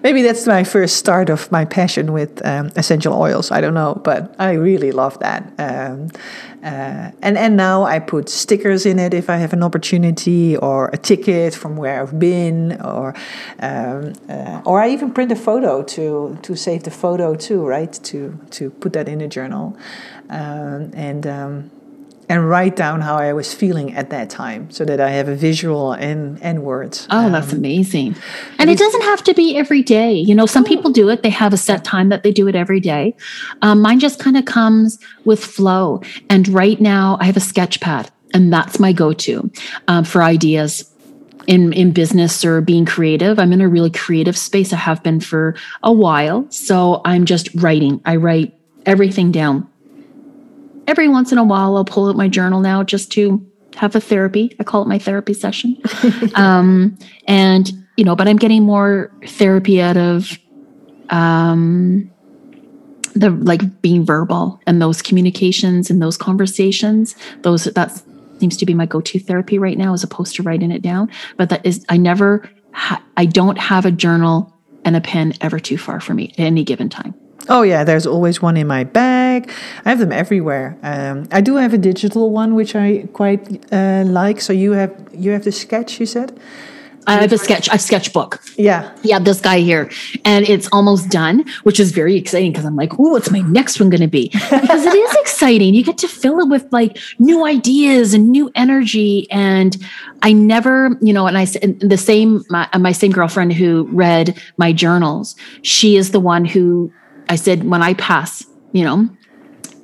Maybe 0.03 0.23
that's 0.23 0.47
my 0.47 0.65
first 0.65 0.97
start 0.97 1.29
of 1.29 1.51
my 1.51 1.65
passion 1.65 2.13
with 2.13 2.45
um, 2.45 2.71
essential 2.77 3.15
oils. 3.15 3.51
I 3.51 3.61
don't 3.61 3.75
know, 3.75 4.01
but 4.05 4.35
I 4.39 4.53
really 4.53 4.93
love 4.93 5.19
that. 5.21 5.53
Um, 5.59 6.11
uh, 6.63 7.11
and 7.23 7.37
and 7.37 7.57
now 7.57 7.83
I 7.83 7.99
put 7.99 8.29
stickers 8.29 8.87
in 8.87 9.01
it 9.01 9.15
if 9.15 9.29
I 9.29 9.37
have 9.37 9.53
an 9.53 9.65
opportunity, 9.65 10.57
or 10.57 10.91
a 10.93 10.97
ticket 10.97 11.55
from 11.55 11.77
where 11.77 12.01
I've 12.01 12.19
been, 12.19 12.81
or 12.81 13.15
um, 13.59 14.13
uh, 14.29 14.63
or 14.65 14.81
I 14.81 14.91
even 14.91 15.11
print 15.13 15.33
a 15.33 15.37
photo 15.37 15.83
to 15.83 16.39
to 16.41 16.55
save 16.55 16.85
the 16.85 16.93
photo 16.93 17.35
too, 17.35 17.67
right? 17.67 17.93
To 18.05 18.39
to 18.51 18.71
put 18.71 18.93
that 18.93 19.09
in 19.09 19.21
a 19.21 19.27
journal, 19.27 19.77
um, 20.31 20.93
and 20.95 21.27
um, 21.27 21.71
and 22.29 22.49
write 22.49 22.76
down 22.76 23.00
how 23.00 23.17
I 23.17 23.33
was 23.33 23.52
feeling 23.52 23.93
at 23.95 24.11
that 24.11 24.31
time 24.31 24.71
so 24.71 24.85
that 24.85 25.00
I 25.00 25.11
have 25.11 25.29
a 25.29 25.35
visual 25.35 25.93
and, 25.93 26.41
and 26.43 26.62
words. 26.62 27.07
Oh, 27.11 27.26
um, 27.26 27.33
that's 27.33 27.52
amazing. 27.52 28.17
And 28.59 28.71
it 28.71 28.79
doesn't 28.79 29.02
have 29.02 29.23
to 29.25 29.35
be 29.35 29.57
every 29.57 29.83
day. 29.83 30.14
You 30.14 30.35
know, 30.35 30.47
some 30.47 30.64
oh. 30.64 30.69
people 30.69 30.91
do 30.91 31.09
it, 31.09 31.23
they 31.23 31.31
have 31.31 31.52
a 31.52 31.57
set 31.57 31.85
time 31.85 32.09
that 32.11 32.23
they 32.23 32.33
do 32.33 32.49
it 32.49 32.55
every 32.55 32.81
day. 32.81 33.17
Um, 33.61 33.83
mine 33.83 34.00
just 34.00 34.19
kind 34.19 34.37
of 34.37 34.45
comes 34.45 34.99
with 35.25 35.45
flow. 35.45 36.00
And 36.31 36.49
right 36.49 36.81
now, 36.81 37.19
I 37.21 37.25
have 37.25 37.37
a 37.37 37.41
sketch 37.41 37.81
pad, 37.81 38.11
and 38.33 38.52
that's 38.52 38.79
my 38.79 38.93
go 38.93 39.12
to 39.12 39.50
um, 39.88 40.05
for 40.05 40.23
ideas. 40.23 40.88
In, 41.49 41.73
in 41.73 41.91
business 41.91 42.45
or 42.45 42.61
being 42.61 42.87
creative. 42.87 43.41
I'm 43.41 43.52
in 43.52 43.61
a 43.61 43.69
really 43.69 43.91
creative 43.91 44.38
space. 44.38 44.73
I 44.73 44.76
have 44.76 45.02
been 45.02 45.19
for 45.19 45.57
a 45.83 45.93
while. 45.93 46.47
So 46.50 47.00
I'm 47.05 47.25
just 47.25 47.49
writing. 47.57 48.00
I 48.05 48.14
write 48.14 48.55
everything 48.87 49.33
down 49.33 49.69
every 50.87 51.09
once 51.09 51.33
in 51.33 51.39
a 51.39 51.45
while 51.45 51.77
I'll 51.77 51.85
pull 51.85 52.09
out 52.09 52.17
my 52.17 52.29
journal 52.29 52.61
now 52.61 52.83
just 52.83 53.11
to 53.12 53.45
have 53.77 53.97
a 53.97 54.01
therapy. 54.01 54.55
I 54.61 54.65
call 54.65 54.83
it 54.83 54.89
my 54.89 54.99
therapy 54.99 55.35
session. 55.35 55.81
um, 56.35 56.99
and, 57.27 57.73
you 57.97 58.05
know, 58.05 58.17
but 58.17 58.29
I'm 58.29 58.37
getting 58.37 58.62
more 58.65 59.11
therapy 59.27 59.81
out 59.81 59.97
of 59.97 60.39
um, 61.11 62.11
the 63.15 63.31
like 63.31 63.83
being 63.83 64.05
verbal 64.05 64.61
and 64.67 64.81
those 64.81 65.03
communications 65.03 65.91
and 65.91 66.01
those 66.01 66.17
conversations 66.17 67.15
those 67.43 67.65
that 67.65 68.03
seems 68.39 68.57
to 68.57 68.67
be 68.67 68.75
my 68.75 68.87
go-to 68.87 69.19
therapy 69.19 69.59
right 69.59 69.79
now 69.79 69.93
as 69.93 70.03
opposed 70.03 70.35
to 70.35 70.43
writing 70.43 70.71
it 70.71 70.83
down 70.83 71.11
but 71.37 71.51
that 71.51 71.65
is 71.65 71.85
i 71.89 71.97
never 71.97 72.49
ha- 72.73 73.03
i 73.17 73.25
don't 73.25 73.59
have 73.59 73.85
a 73.85 73.91
journal 73.91 74.57
and 74.85 74.97
a 74.97 75.01
pen 75.01 75.33
ever 75.41 75.61
too 75.61 75.77
far 75.77 76.01
from 76.01 76.17
me 76.17 76.31
at 76.31 76.41
any 76.41 76.65
given 76.65 76.89
time 76.89 77.15
Oh 77.49 77.63
yeah, 77.63 77.85
there's 77.85 78.07
always 78.07 78.41
one 78.41 78.57
in 78.57 78.67
my 78.67 78.85
bag. 78.85 79.51
I 79.85 79.91
have 79.91 79.99
them 79.99 80.13
everywhere. 80.13 80.77
Um, 80.83 81.29
I 81.33 81.41
do 81.41 81.57
have 81.57 81.75
a 81.75 81.79
digital 81.79 82.31
one 82.31 82.55
which 82.55 82.75
I 82.77 83.09
quite 83.13 83.65
uh, 83.73 84.05
like. 84.07 84.41
So 84.41 84.53
you 84.53 84.73
have 84.73 84.93
you 85.13 85.33
have 85.33 85.45
the 85.45 85.53
sketch 85.53 85.99
you 85.99 86.07
said. 86.07 86.39
I 87.07 87.21
have 87.21 87.33
a 87.33 87.39
sketch, 87.39 87.69
a 87.73 87.79
sketchbook. 87.79 88.41
Yeah. 88.57 88.95
Yeah, 89.03 89.19
this 89.19 89.41
guy 89.41 89.59
here. 89.59 89.91
And 90.25 90.49
it's 90.49 90.69
almost 90.71 91.09
done, 91.11 91.45
which 91.65 91.81
is 91.81 91.91
very 91.91 92.17
exciting 92.17 92.53
because 92.53 92.65
I'm 92.65 92.77
like, 92.77 92.93
oh, 92.99 93.11
what's 93.11 93.31
my 93.31 93.41
next 93.41 93.81
one 93.81 93.91
going 93.91 94.03
to 94.03 94.09
be? 94.09 94.31
Because 94.51 94.87
it 94.87 94.95
is 94.95 95.15
exciting. 95.17 95.75
You 95.75 95.83
get 95.83 95.99
to 95.99 96.09
fill 96.09 96.39
it 96.41 96.49
with 96.49 96.73
like 96.73 96.99
new 97.19 97.45
ideas 97.45 98.15
and 98.15 98.31
new 98.31 98.51
energy. 98.55 99.29
And 99.31 99.77
I 100.23 100.33
never, 100.33 100.97
you 101.01 101.13
know, 101.13 101.27
and 101.27 101.37
I 101.37 101.45
said 101.45 101.81
the 101.81 101.97
same, 101.97 102.45
my, 102.49 102.69
my 102.79 102.93
same 102.93 103.11
girlfriend 103.11 103.55
who 103.55 103.89
read 103.91 104.41
my 104.57 104.73
journals, 104.73 105.35
she 105.63 105.97
is 105.97 106.13
the 106.13 106.21
one 106.21 106.45
who 106.45 106.93
I 107.29 107.37
said, 107.37 107.64
when 107.64 107.83
I 107.83 107.95
pass, 107.95 108.45
you 108.73 108.85
know, 108.85 109.09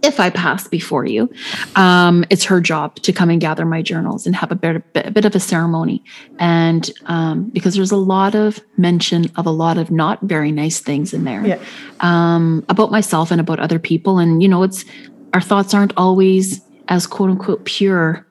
if 0.03 0.21
I 0.21 0.31
pass 0.31 0.69
before 0.69 1.05
you, 1.05 1.29
um, 1.75 2.25
it's 2.31 2.45
her 2.45 2.61
job 2.61 2.95
to 2.97 3.13
come 3.13 3.31
and 3.31 3.41
gather 3.41 3.67
my 3.67 3.83
journals 3.83 4.27
and 4.27 4.37
have 4.37 4.53
a 4.53 4.55
bit, 4.55 4.83
a 4.95 5.11
bit 5.11 5.25
of 5.25 5.35
a 5.35 5.41
ceremony. 5.41 6.05
And 6.39 6.89
um, 7.07 7.51
because 7.51 7.75
there's 7.75 7.91
a 7.91 7.97
lot 7.97 8.37
of 8.37 8.61
mention 8.77 9.27
of 9.37 9.45
a 9.47 9.51
lot 9.51 9.77
of 9.77 9.91
not 9.91 10.21
very 10.23 10.53
nice 10.53 10.79
things 10.79 11.13
in 11.13 11.25
there 11.25 11.45
Yeah. 11.45 11.59
um, 11.99 12.65
about 12.69 12.93
myself 12.93 13.33
and 13.33 13.41
about 13.41 13.59
other 13.59 13.81
people. 13.81 14.19
And, 14.19 14.41
you 14.41 14.49
know, 14.49 14.63
it's 14.63 14.85
our 15.35 15.41
thoughts 15.41 15.75
aren't 15.75 15.95
always 15.97 16.61
as 16.87 17.07
quote 17.07 17.31
unquote 17.31 17.65
pure 17.65 18.25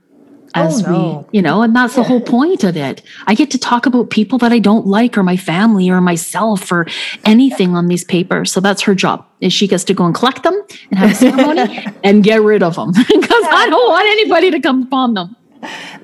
as 0.56 0.84
Oh, 0.86 0.92
no. 0.92 1.28
we, 1.32 1.38
you 1.38 1.42
know, 1.42 1.62
and 1.62 1.76
that's 1.76 1.96
the 1.96 2.04
whole 2.04 2.22
point 2.22 2.64
of 2.64 2.76
it. 2.78 3.02
I 3.28 3.34
get 3.36 3.52
to 3.52 3.58
talk 3.58 3.86
about 3.86 4.10
people 4.10 4.38
that 4.40 4.52
I 4.52 4.60
don't 4.60 4.88
like 4.88 5.18
or 5.18 5.24
my 5.24 5.38
family 5.38 5.90
or 5.90 6.02
myself 6.02 6.72
or 6.72 6.88
anything 7.26 7.76
on 7.76 7.88
these 7.88 8.04
papers. 8.04 8.52
So 8.52 8.60
that's 8.60 8.82
her 8.84 8.96
job. 8.96 9.26
Is 9.42 9.54
she 9.54 9.68
gets 9.68 9.84
to 9.86 9.94
go 9.94 10.06
and 10.06 10.16
collect 10.16 10.44
them 10.44 10.60
and 10.92 11.00
have 11.00 11.12
a 11.12 11.16
ceremony 11.16 11.88
and 12.04 12.24
get 12.24 12.42
rid 12.42 12.64
of 12.64 12.76
them 12.76 12.92
because 12.96 13.46
I 13.52 13.68
don't 13.70 13.90
want 13.90 14.08
anybody 14.08 14.52
to 14.52 14.60
come 14.60 14.84
upon 14.84 15.14
them. 15.14 15.36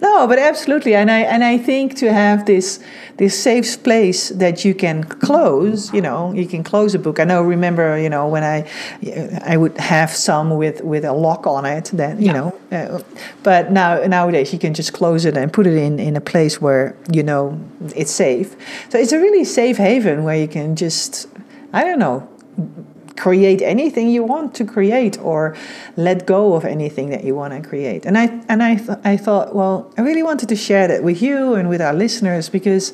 No, 0.03 0.27
but 0.27 0.38
absolutely, 0.38 0.93
and 0.95 1.10
I 1.10 1.19
and 1.33 1.43
I 1.43 1.57
think 1.57 1.95
to 1.95 2.12
have 2.12 2.45
this 2.45 2.79
this 3.17 3.41
safe 3.41 3.81
place 3.83 4.29
that 4.39 4.65
you 4.65 4.74
can 4.75 5.03
close, 5.03 5.93
you 5.93 6.01
know, 6.01 6.33
you 6.33 6.45
can 6.45 6.63
close 6.63 6.93
a 6.93 7.00
book. 7.00 7.19
I 7.19 7.24
know. 7.24 7.41
Remember, 7.41 7.98
you 7.98 8.10
know, 8.10 8.27
when 8.27 8.43
I 8.43 8.65
I 9.53 9.55
would 9.55 9.77
have 9.77 10.10
some 10.10 10.57
with 10.57 10.81
with 10.83 11.05
a 11.05 11.13
lock 11.13 11.48
on 11.48 11.65
it, 11.65 11.86
that 11.93 12.19
you 12.19 12.25
Yeah. 12.27 12.33
know, 12.38 12.51
uh, 12.72 13.00
but 13.43 13.72
now 13.72 14.05
nowadays 14.07 14.51
you 14.53 14.60
can 14.60 14.74
just 14.74 14.91
close 14.91 15.25
it 15.29 15.38
and 15.38 15.51
put 15.53 15.65
it 15.67 15.77
in 15.77 16.00
in 16.00 16.15
a 16.17 16.22
place 16.22 16.62
where 16.62 16.93
you 17.15 17.24
know 17.24 17.57
it's 17.95 18.12
safe. 18.12 18.55
So 18.89 18.98
it's 18.98 19.13
a 19.13 19.19
really 19.19 19.45
safe 19.45 19.77
haven 19.77 20.24
where 20.25 20.38
you 20.38 20.48
can 20.48 20.75
just 20.75 21.27
I 21.72 21.83
don't 21.86 22.00
know 22.00 22.27
create 23.17 23.62
anything 23.62 24.10
you 24.10 24.24
want 24.24 24.55
to 24.55 24.65
create 24.65 25.20
or 25.20 25.55
let 25.96 26.25
go 26.25 26.53
of 26.53 26.65
anything 26.65 27.10
that 27.10 27.24
you 27.24 27.36
want 27.36 27.53
to 27.53 27.67
create. 27.67 28.05
And 28.05 28.17
i 28.17 28.25
and 28.50 28.63
i 28.63 28.75
th- 28.75 29.00
i 29.03 29.17
thought 29.17 29.53
well 29.55 29.91
i 29.98 30.01
really 30.01 30.24
wanted 30.24 30.50
to 30.50 30.55
share 30.55 30.88
that 30.88 31.03
with 31.03 31.22
you 31.22 31.53
and 31.55 31.70
with 31.70 31.82
our 31.82 31.93
listeners 31.93 32.50
because 32.50 32.93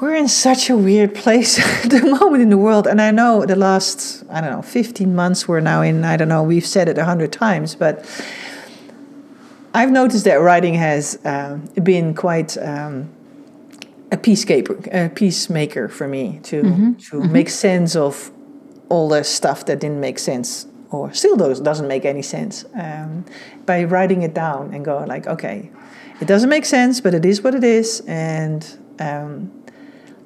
we're 0.00 0.14
in 0.14 0.28
such 0.28 0.68
a 0.68 0.76
weird 0.76 1.14
place 1.14 1.58
at 1.84 1.90
the 1.90 2.02
moment 2.02 2.42
in 2.42 2.50
the 2.50 2.58
world. 2.58 2.86
And 2.86 3.00
i 3.00 3.10
know 3.10 3.46
the 3.46 3.56
last 3.56 4.24
i 4.30 4.40
don't 4.40 4.50
know 4.50 4.62
15 4.62 5.14
months 5.14 5.48
we're 5.48 5.60
now 5.60 5.82
in 5.82 6.04
i 6.04 6.16
don't 6.16 6.28
know 6.28 6.42
we've 6.42 6.66
said 6.66 6.88
it 6.88 6.98
a 6.98 7.04
hundred 7.04 7.32
times 7.32 7.74
but 7.74 8.04
i've 9.72 9.90
noticed 9.90 10.24
that 10.24 10.36
writing 10.36 10.74
has 10.74 11.18
um, 11.24 11.60
been 11.82 12.14
quite 12.14 12.58
um, 12.58 13.08
a 14.12 14.16
peacekeeper, 14.16 14.76
a 14.92 15.08
peacemaker 15.08 15.88
for 15.88 16.06
me 16.06 16.40
to 16.44 16.94
to 17.10 17.22
make 17.24 17.48
sense 17.48 17.96
of 17.96 18.30
all 18.94 19.08
the 19.08 19.24
stuff 19.24 19.66
that 19.66 19.80
didn't 19.80 20.00
make 20.00 20.18
sense 20.18 20.66
or 20.90 21.12
still 21.12 21.36
does, 21.36 21.60
doesn't 21.60 21.88
make 21.88 22.04
any 22.04 22.22
sense 22.22 22.64
um, 22.74 23.24
by 23.66 23.82
writing 23.82 24.22
it 24.22 24.32
down 24.32 24.72
and 24.72 24.84
go 24.84 25.04
like, 25.08 25.26
okay, 25.26 25.70
it 26.20 26.28
doesn't 26.28 26.48
make 26.48 26.64
sense, 26.64 27.00
but 27.00 27.12
it 27.12 27.24
is 27.24 27.42
what 27.42 27.54
it 27.54 27.64
is, 27.64 28.00
and 28.06 28.78
um, 29.00 29.50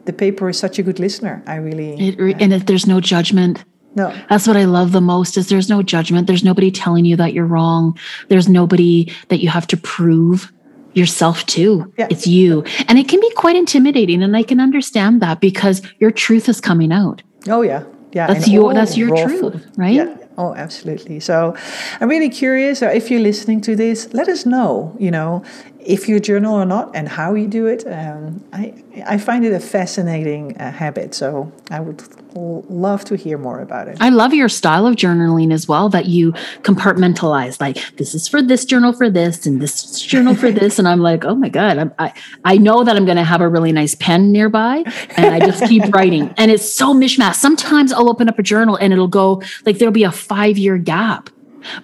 the 0.05 0.13
paper 0.13 0.51
is 0.51 0.59
such 0.59 0.79
a 0.79 0.83
good 0.83 0.99
listener. 0.99 1.43
I 1.47 1.57
really 1.57 2.09
It, 2.09 2.19
re- 2.19 2.37
and 2.39 2.53
if 2.53 2.67
there's 2.67 2.87
no 2.87 3.01
judgment, 3.01 3.65
no. 3.95 4.15
That's 4.29 4.47
what 4.47 4.57
I 4.57 4.65
love 4.65 4.93
the 4.93 5.01
most 5.01 5.37
is 5.39 5.49
there's 5.49 5.71
no 5.71 5.83
judgment. 5.83 6.27
There's 6.27 6.45
nobody 6.45 6.71
telling 6.71 7.05
you 7.07 7.17
that 7.17 7.33
you're 7.33 7.47
wrong. 7.47 7.99
There's 8.29 8.49
nobody 8.49 9.11
that 9.29 9.41
you 9.41 9.49
have 9.49 9.67
to 9.69 9.77
prove 9.79 10.53
yourself 10.93 11.45
to. 11.47 11.93
Yeah. 11.97 12.07
It's 12.11 12.27
you. 12.27 12.65
And 12.87 12.99
it 12.99 13.09
can 13.09 13.19
be 13.19 13.31
quite 13.31 13.57
intimidating 13.57 14.23
and 14.23 14.37
I 14.37 14.43
can 14.43 14.61
understand 14.61 15.23
that 15.23 15.41
because 15.41 15.83
your 15.99 16.11
truth 16.11 16.49
is 16.49 16.61
coming 16.61 16.93
out. 16.93 17.23
Oh 17.49 17.63
yeah, 17.63 17.85
yeah. 18.13 18.27
That's 18.27 18.49
your- 18.49 18.75
that's 18.75 18.97
your 18.97 19.17
truth, 19.17 19.41
food. 19.41 19.63
right? 19.77 19.95
Yeah. 19.95 20.17
Oh, 20.37 20.55
absolutely. 20.55 21.19
So, 21.21 21.55
I'm 22.01 22.09
really 22.09 22.31
curious. 22.31 22.81
uh, 22.83 22.87
If 22.95 23.11
you're 23.11 23.21
listening 23.23 23.61
to 23.63 23.75
this, 23.75 24.09
let 24.15 24.29
us 24.29 24.47
know. 24.47 24.95
You 24.99 25.11
know, 25.11 25.43
if 25.81 26.09
you 26.09 26.21
journal 26.21 26.55
or 26.55 26.65
not, 26.65 26.95
and 26.95 27.09
how 27.09 27.35
you 27.35 27.47
do 27.47 27.67
it. 27.67 27.87
Um, 27.87 28.45
I 28.53 28.75
I 29.07 29.19
find 29.19 29.45
it 29.45 29.53
a 29.53 29.61
fascinating 29.61 30.57
uh, 30.59 30.73
habit. 30.73 31.15
So 31.15 31.53
I 31.71 31.81
would 31.81 32.03
l- 32.37 32.65
love 32.69 33.05
to 33.07 33.17
hear 33.17 33.39
more 33.39 33.61
about 33.61 33.89
it. 33.89 33.99
I 34.01 34.09
love 34.09 34.35
your 34.35 34.49
style 34.49 34.87
of 34.87 34.97
journaling 34.97 35.53
as 35.53 35.69
well 35.69 35.89
that 35.91 36.07
you 36.07 36.33
compartmentalize 36.63 37.61
like 37.61 37.79
this 37.97 38.15
is 38.15 38.29
for 38.29 38.43
this 38.43 38.65
journal 38.65 38.93
for 38.93 39.11
this 39.11 39.47
and 39.47 39.61
this 39.61 40.01
journal 40.03 40.35
for 40.35 40.51
this 40.51 40.79
and 40.79 40.89
I'm 40.89 41.01
like 41.01 41.25
oh 41.25 41.35
my 41.35 41.49
god 41.49 41.79
I'm, 41.79 41.93
I 41.99 42.13
I 42.45 42.59
know 42.59 42.85
that 42.85 42.97
I'm 42.97 43.05
going 43.05 43.17
to 43.17 43.25
have 43.25 43.41
a 43.41 43.49
really 43.49 43.73
nice 43.73 43.95
pen 43.95 44.33
nearby 44.33 44.85
and 45.17 45.35
I 45.35 45.41
just 45.41 45.65
keep 45.67 45.85
writing 45.95 46.33
and 46.37 46.51
it's 46.51 46.71
so 46.71 46.95
mishmash 46.95 47.37
sometimes 47.37 47.93
I'll 47.93 48.11
open 48.11 48.29
up 48.29 48.39
a 48.39 48.43
journal 48.43 48.77
and 48.77 48.93
it'll 48.93 49.09
go 49.09 49.43
like 49.65 49.79
there'll 49.79 49.93
be 49.93 50.05
a 50.05 50.13
5 50.13 50.59
year 50.59 50.79
gap 50.79 51.31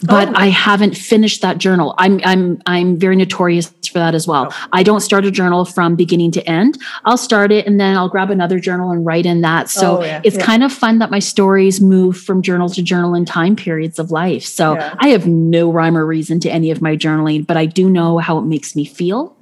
but 0.03 0.29
Oh. 0.29 0.33
I 0.35 0.47
haven't 0.49 0.97
finished 0.97 1.43
that 1.43 1.59
journal. 1.59 1.95
I'm 1.99 2.21
I'm 2.25 2.61
I'm 2.67 2.99
very 2.99 3.17
notorious 3.17 3.69
for 3.93 3.99
that 3.99 4.15
as 4.15 4.27
well. 4.27 4.49
Oh. 4.51 4.67
I 4.73 4.83
don't 4.83 5.01
start 5.01 5.25
a 5.25 5.31
journal 5.31 5.65
from 5.65 5.95
beginning 5.97 6.31
to 6.33 6.49
end. 6.49 6.79
I'll 7.05 7.17
start 7.17 7.53
it 7.53 7.67
and 7.67 7.79
then 7.81 7.97
I'll 7.97 8.09
grab 8.09 8.31
another 8.31 8.59
journal 8.59 8.91
and 8.91 9.05
write 9.07 9.27
in 9.27 9.41
that. 9.43 9.71
So 9.71 9.99
Oh, 9.99 10.05
yeah, 10.05 10.21
it's 10.25 10.37
yeah. 10.37 10.45
kind 10.45 10.63
of 10.65 10.73
fun 10.73 10.99
that 10.99 11.11
my 11.11 11.19
stories 11.21 11.81
move 11.81 12.17
from 12.17 12.43
journal 12.43 12.69
to 12.71 12.83
journal 12.83 13.15
in 13.15 13.25
time 13.25 13.57
periods 13.57 13.99
of 13.99 14.11
life. 14.11 14.45
So 14.45 14.75
Yeah. 14.75 14.95
I 14.99 15.09
have 15.09 15.27
no 15.27 15.71
rhyme 15.71 15.97
or 15.97 16.07
reason 16.07 16.41
to 16.41 16.51
any 16.51 16.71
of 16.71 16.81
my 16.83 16.97
journaling, 16.97 17.47
but 17.47 17.57
I 17.57 17.67
do 17.67 17.89
know 17.91 18.19
how 18.19 18.39
it 18.39 18.43
makes 18.47 18.75
me 18.75 18.85
feel 18.85 19.37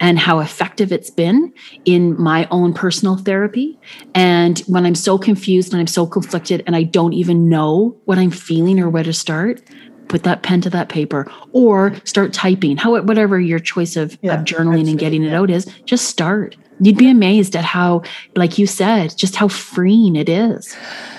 and 0.00 0.18
how 0.18 0.40
effective 0.40 0.92
it's 0.92 1.10
been 1.10 1.52
in 1.84 2.20
my 2.20 2.46
own 2.50 2.72
personal 2.74 3.16
therapy. 3.16 3.78
And 4.14 4.58
when 4.60 4.86
I'm 4.86 4.94
so 4.94 5.18
confused 5.18 5.72
and 5.72 5.80
I'm 5.80 5.86
so 5.86 6.06
conflicted 6.06 6.62
and 6.66 6.74
I 6.76 6.82
don't 6.84 7.12
even 7.12 7.48
know 7.48 7.96
what 8.04 8.18
I'm 8.18 8.30
feeling 8.30 8.80
or 8.80 8.88
where 8.88 9.02
to 9.04 9.12
start, 9.12 9.62
put 10.08 10.22
that 10.24 10.42
pen 10.42 10.60
to 10.62 10.70
that 10.70 10.88
paper 10.88 11.30
or 11.52 11.94
start 12.04 12.32
typing. 12.32 12.76
How 12.76 13.00
whatever 13.02 13.38
your 13.38 13.58
choice 13.60 13.96
of, 13.96 14.18
Yeah, 14.22 14.38
of 14.40 14.44
journaling 14.44 14.88
and 14.88 14.98
getting 14.98 15.22
it 15.22 15.28
yeah. 15.30 15.38
out 15.40 15.50
is, 15.50 15.66
just 15.84 16.06
start. 16.06 16.56
You'd 16.80 16.96
be 16.96 17.10
amazed 17.10 17.54
at 17.56 17.64
how, 17.64 18.02
like 18.34 18.58
you 18.58 18.66
said, 18.66 19.14
just 19.16 19.36
how 19.36 19.48
freeing 19.48 20.16
it 20.16 20.28
is. 20.28 20.74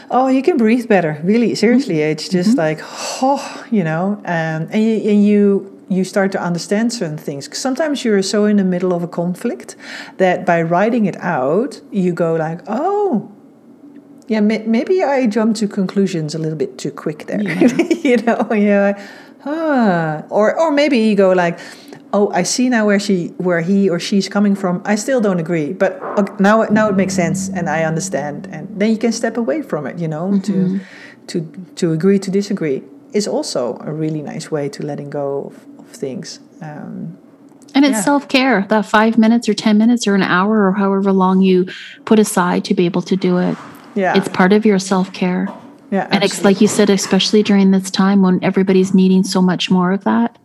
Oh, 0.10 0.28
you 0.28 0.42
can 0.42 0.58
breathe 0.58 0.90
better. 0.90 1.22
Really, 1.24 1.56
seriously, 1.56 1.96
Mm-hmm. 1.96 2.12
it's 2.12 2.28
just 2.28 2.58
like 2.58 2.80
oh, 3.22 3.66
you 3.72 3.84
know, 3.84 4.14
um, 4.26 4.68
and 4.72 4.84
you, 4.84 5.10
and 5.10 5.26
you 5.26 5.81
you 5.92 6.06
start 6.06 6.32
to 6.32 6.42
understand 6.42 6.94
certain 6.94 7.18
things. 7.18 7.50
sometimes 7.58 8.06
you're 8.06 8.22
so 8.22 8.46
in 8.46 8.56
the 8.56 8.64
middle 8.64 8.94
of 8.94 9.04
a 9.04 9.08
conflict 9.08 9.76
that 10.18 10.46
by 10.46 10.62
writing 10.62 11.06
it 11.06 11.18
out, 11.18 11.82
you 11.92 12.14
go 12.14 12.36
like, 12.36 12.62
oh. 12.68 13.30
Yeah, 14.28 14.40
may, 14.40 14.60
maybe 14.60 15.04
I 15.04 15.28
jumped 15.28 15.60
to 15.60 15.68
conclusions 15.68 16.34
a 16.34 16.40
little 16.40 16.58
bit 16.58 16.78
too 16.78 16.92
quick 16.92 17.26
there. 17.28 17.42
you 18.08 18.16
know, 18.18 18.48
you're 18.54 18.82
like, 18.82 19.00
ah, 19.44 20.24
or 20.30 20.58
or 20.58 20.72
maybe 20.72 20.98
you 21.00 21.16
go 21.16 21.34
like, 21.34 21.60
oh, 22.14 22.32
I 22.32 22.44
see 22.44 22.70
now 22.70 22.86
where 22.86 23.00
she, 23.00 23.28
where 23.38 23.60
he 23.60 23.90
or 23.90 24.00
she's 24.00 24.30
coming 24.30 24.56
from. 24.56 24.82
I 24.86 24.96
still 24.96 25.20
don't 25.20 25.40
agree, 25.40 25.74
but 25.74 26.02
okay, 26.18 26.34
now 26.40 26.64
now 26.72 26.88
it 26.88 26.96
makes 26.96 27.14
sense 27.14 27.50
and 27.50 27.68
I 27.68 27.84
understand, 27.84 28.48
and 28.54 28.70
then 28.80 28.92
you 28.92 28.98
can 28.98 29.12
step 29.12 29.36
away 29.36 29.62
from 29.62 29.86
it. 29.86 30.00
You 30.00 30.08
know, 30.08 30.40
to 30.40 30.80
to 31.28 31.42
to 31.76 31.92
agree 31.92 32.20
to 32.20 32.32
disagree 32.32 32.84
is 33.14 33.28
also 33.28 33.78
a 33.82 33.92
really 33.92 34.22
nice 34.22 34.52
way 34.52 34.70
to 34.70 34.84
letting 34.84 35.10
go 35.10 35.52
of 35.52 35.71
things. 35.96 36.40
Um, 36.62 37.18
And 37.74 37.86
it's 37.86 38.00
Yeah. 38.00 38.02
self 38.02 38.28
care, 38.28 38.66
that 38.70 38.86
five 38.86 39.18
minutes 39.18 39.48
or 39.48 39.54
10 39.54 39.78
minutes 39.78 40.06
or 40.06 40.14
an 40.14 40.24
hour 40.24 40.68
or 40.68 40.74
however 40.74 41.14
long 41.14 41.42
you 41.42 41.68
put 42.06 42.20
aside 42.20 42.66
to 42.66 42.74
be 42.74 42.86
able 42.86 43.02
to 43.04 43.16
do 43.16 43.38
it. 43.38 43.56
yeah, 43.96 44.18
It's 44.18 44.28
part 44.28 44.52
of 44.52 44.66
your 44.66 44.78
self 44.80 45.14
care. 45.14 45.48
yeah, 45.90 46.08
And 46.12 46.22
it's 46.24 46.44
like 46.44 46.60
you 46.60 46.68
said, 46.68 46.90
especially 46.90 47.44
during 47.44 47.72
this 47.72 47.90
time 47.90 48.22
when 48.22 48.40
everybody's 48.44 48.94
needing 48.94 49.24
so 49.24 49.42
much 49.42 49.72
more 49.72 49.94
of 49.94 50.04
that, 50.04 50.38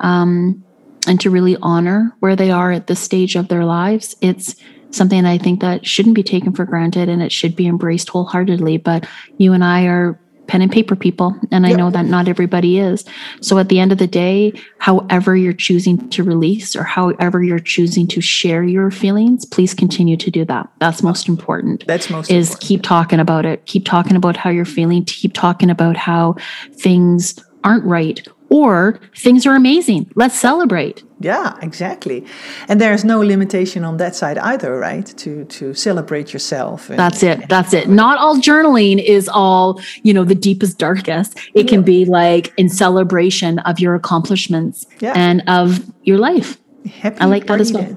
um, 0.00 0.64
and 1.06 1.20
to 1.20 1.30
really 1.30 1.56
honor 1.60 2.14
where 2.20 2.36
they 2.36 2.50
are 2.50 2.72
at 2.72 2.86
this 2.86 3.00
stage 3.00 3.36
of 3.36 3.48
their 3.48 3.64
lives, 3.64 4.14
it's 4.22 4.54
something 4.92 5.24
I 5.24 5.38
think 5.38 5.60
that 5.60 5.86
shouldn't 5.86 6.14
be 6.14 6.22
taken 6.22 6.52
for 6.52 6.64
granted 6.64 7.08
and 7.08 7.22
it 7.22 7.30
should 7.32 7.54
be 7.56 7.66
embraced 7.66 8.08
wholeheartedly. 8.08 8.78
But 8.78 9.06
you 9.38 9.52
and 9.52 9.64
I 9.64 9.84
are 9.86 10.18
pen 10.50 10.62
and 10.62 10.72
paper 10.72 10.96
people. 10.96 11.38
And 11.52 11.64
I 11.64 11.70
yep. 11.70 11.78
know 11.78 11.90
that 11.90 12.06
not 12.06 12.26
everybody 12.26 12.80
is. 12.80 13.04
So 13.40 13.58
at 13.58 13.68
the 13.68 13.78
end 13.78 13.92
of 13.92 13.98
the 13.98 14.08
day, 14.08 14.52
however 14.78 15.36
you're 15.36 15.52
choosing 15.52 16.10
to 16.10 16.24
release 16.24 16.74
or 16.74 16.82
however 16.82 17.40
you're 17.40 17.60
choosing 17.60 18.08
to 18.08 18.20
share 18.20 18.64
your 18.64 18.90
feelings, 18.90 19.44
please 19.44 19.74
continue 19.74 20.16
to 20.16 20.28
do 20.28 20.44
that. 20.46 20.68
That's 20.80 21.04
most 21.04 21.28
important. 21.28 21.86
That's 21.86 22.10
most 22.10 22.32
is 22.32 22.48
important. 22.48 22.68
keep 22.68 22.82
talking 22.82 23.20
about 23.20 23.46
it. 23.46 23.64
Keep 23.66 23.84
talking 23.84 24.16
about 24.16 24.36
how 24.36 24.50
you're 24.50 24.64
feeling. 24.64 25.04
Keep 25.04 25.34
talking 25.34 25.70
about 25.70 25.96
how 25.96 26.34
things 26.72 27.38
aren't 27.64 27.84
right 27.84 28.26
or 28.50 28.98
things 29.16 29.46
are 29.46 29.54
amazing. 29.54 30.10
Let's 30.16 30.38
celebrate. 30.38 31.02
Yeah, 31.20 31.56
exactly. 31.62 32.26
And 32.68 32.80
there's 32.80 33.04
no 33.04 33.20
limitation 33.20 33.84
on 33.84 33.96
that 33.98 34.14
side 34.16 34.38
either, 34.38 34.76
right? 34.76 35.06
To 35.18 35.44
to 35.44 35.72
celebrate 35.72 36.32
yourself. 36.32 36.90
And, 36.90 36.98
That's 36.98 37.22
it. 37.22 37.48
That's 37.48 37.72
it. 37.72 37.88
Not 37.88 38.18
all 38.18 38.36
journaling 38.36 39.02
is 39.02 39.28
all, 39.28 39.80
you 40.02 40.12
know, 40.12 40.24
the 40.24 40.34
deepest 40.34 40.78
darkest. 40.78 41.38
It 41.54 41.68
can 41.68 41.82
be 41.82 42.04
like 42.04 42.52
in 42.56 42.68
celebration 42.68 43.60
of 43.60 43.78
your 43.78 43.94
accomplishments 43.94 44.86
yeah. 45.00 45.12
and 45.14 45.42
of 45.46 45.84
your 46.02 46.18
life. 46.18 46.58
Happy 46.86 47.20
I 47.20 47.26
like 47.26 47.46
that 47.46 47.60
as 47.60 47.72
well. 47.72 47.96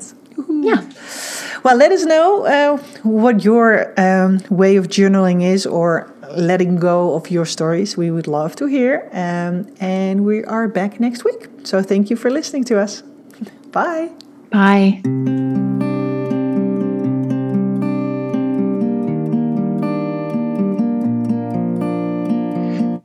Yeah. 0.61 0.81
Well, 1.63 1.77
let 1.77 1.91
us 1.93 2.03
know 2.03 2.45
uh, 2.45 2.77
what 3.03 3.43
your 3.45 3.93
um, 3.97 4.41
way 4.49 4.75
of 4.75 4.87
journaling 4.87 5.41
is 5.41 5.65
or 5.65 6.12
letting 6.31 6.77
go 6.77 7.15
of 7.15 7.29
your 7.29 7.45
stories. 7.45 7.97
We 7.97 8.11
would 8.11 8.27
love 8.27 8.55
to 8.57 8.65
hear. 8.65 9.09
Um, 9.11 9.67
and 9.79 10.25
we 10.25 10.43
are 10.45 10.67
back 10.67 10.99
next 10.99 11.23
week. 11.23 11.49
So 11.63 11.81
thank 11.81 12.09
you 12.09 12.15
for 12.15 12.29
listening 12.29 12.63
to 12.65 12.79
us. 12.79 13.03
Bye. 13.71 14.11
Bye. 14.51 15.01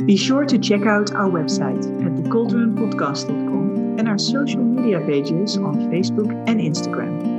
Be 0.05 0.17
sure 0.17 0.47
to 0.47 0.59
check 0.59 0.87
out 0.87 1.13
our 1.13 1.29
website 1.29 1.85
at 2.05 2.13
thecauldronpodcast.com 2.25 3.99
and 3.99 4.09
our 4.09 4.19
social 4.19 4.63
media 4.63 5.01
pages 5.01 5.59
on 5.59 5.91
Facebook 5.91 6.33
and 6.49 6.61
Instagram. 6.61 7.38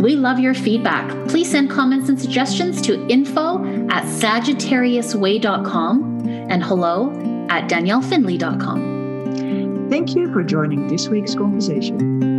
We 0.00 0.14
love 0.14 0.38
your 0.38 0.54
feedback. 0.54 1.10
Please 1.28 1.50
send 1.50 1.70
comments 1.70 2.08
and 2.08 2.20
suggestions 2.20 2.80
to 2.82 3.04
info 3.08 3.64
at 3.90 4.04
sagittariusway.com 4.04 6.28
and 6.28 6.62
hello 6.62 7.10
at 7.50 7.68
daniellefinley.com. 7.68 9.88
Thank 9.90 10.14
you 10.14 10.32
for 10.32 10.44
joining 10.44 10.86
this 10.86 11.08
week's 11.08 11.34
conversation. 11.34 12.37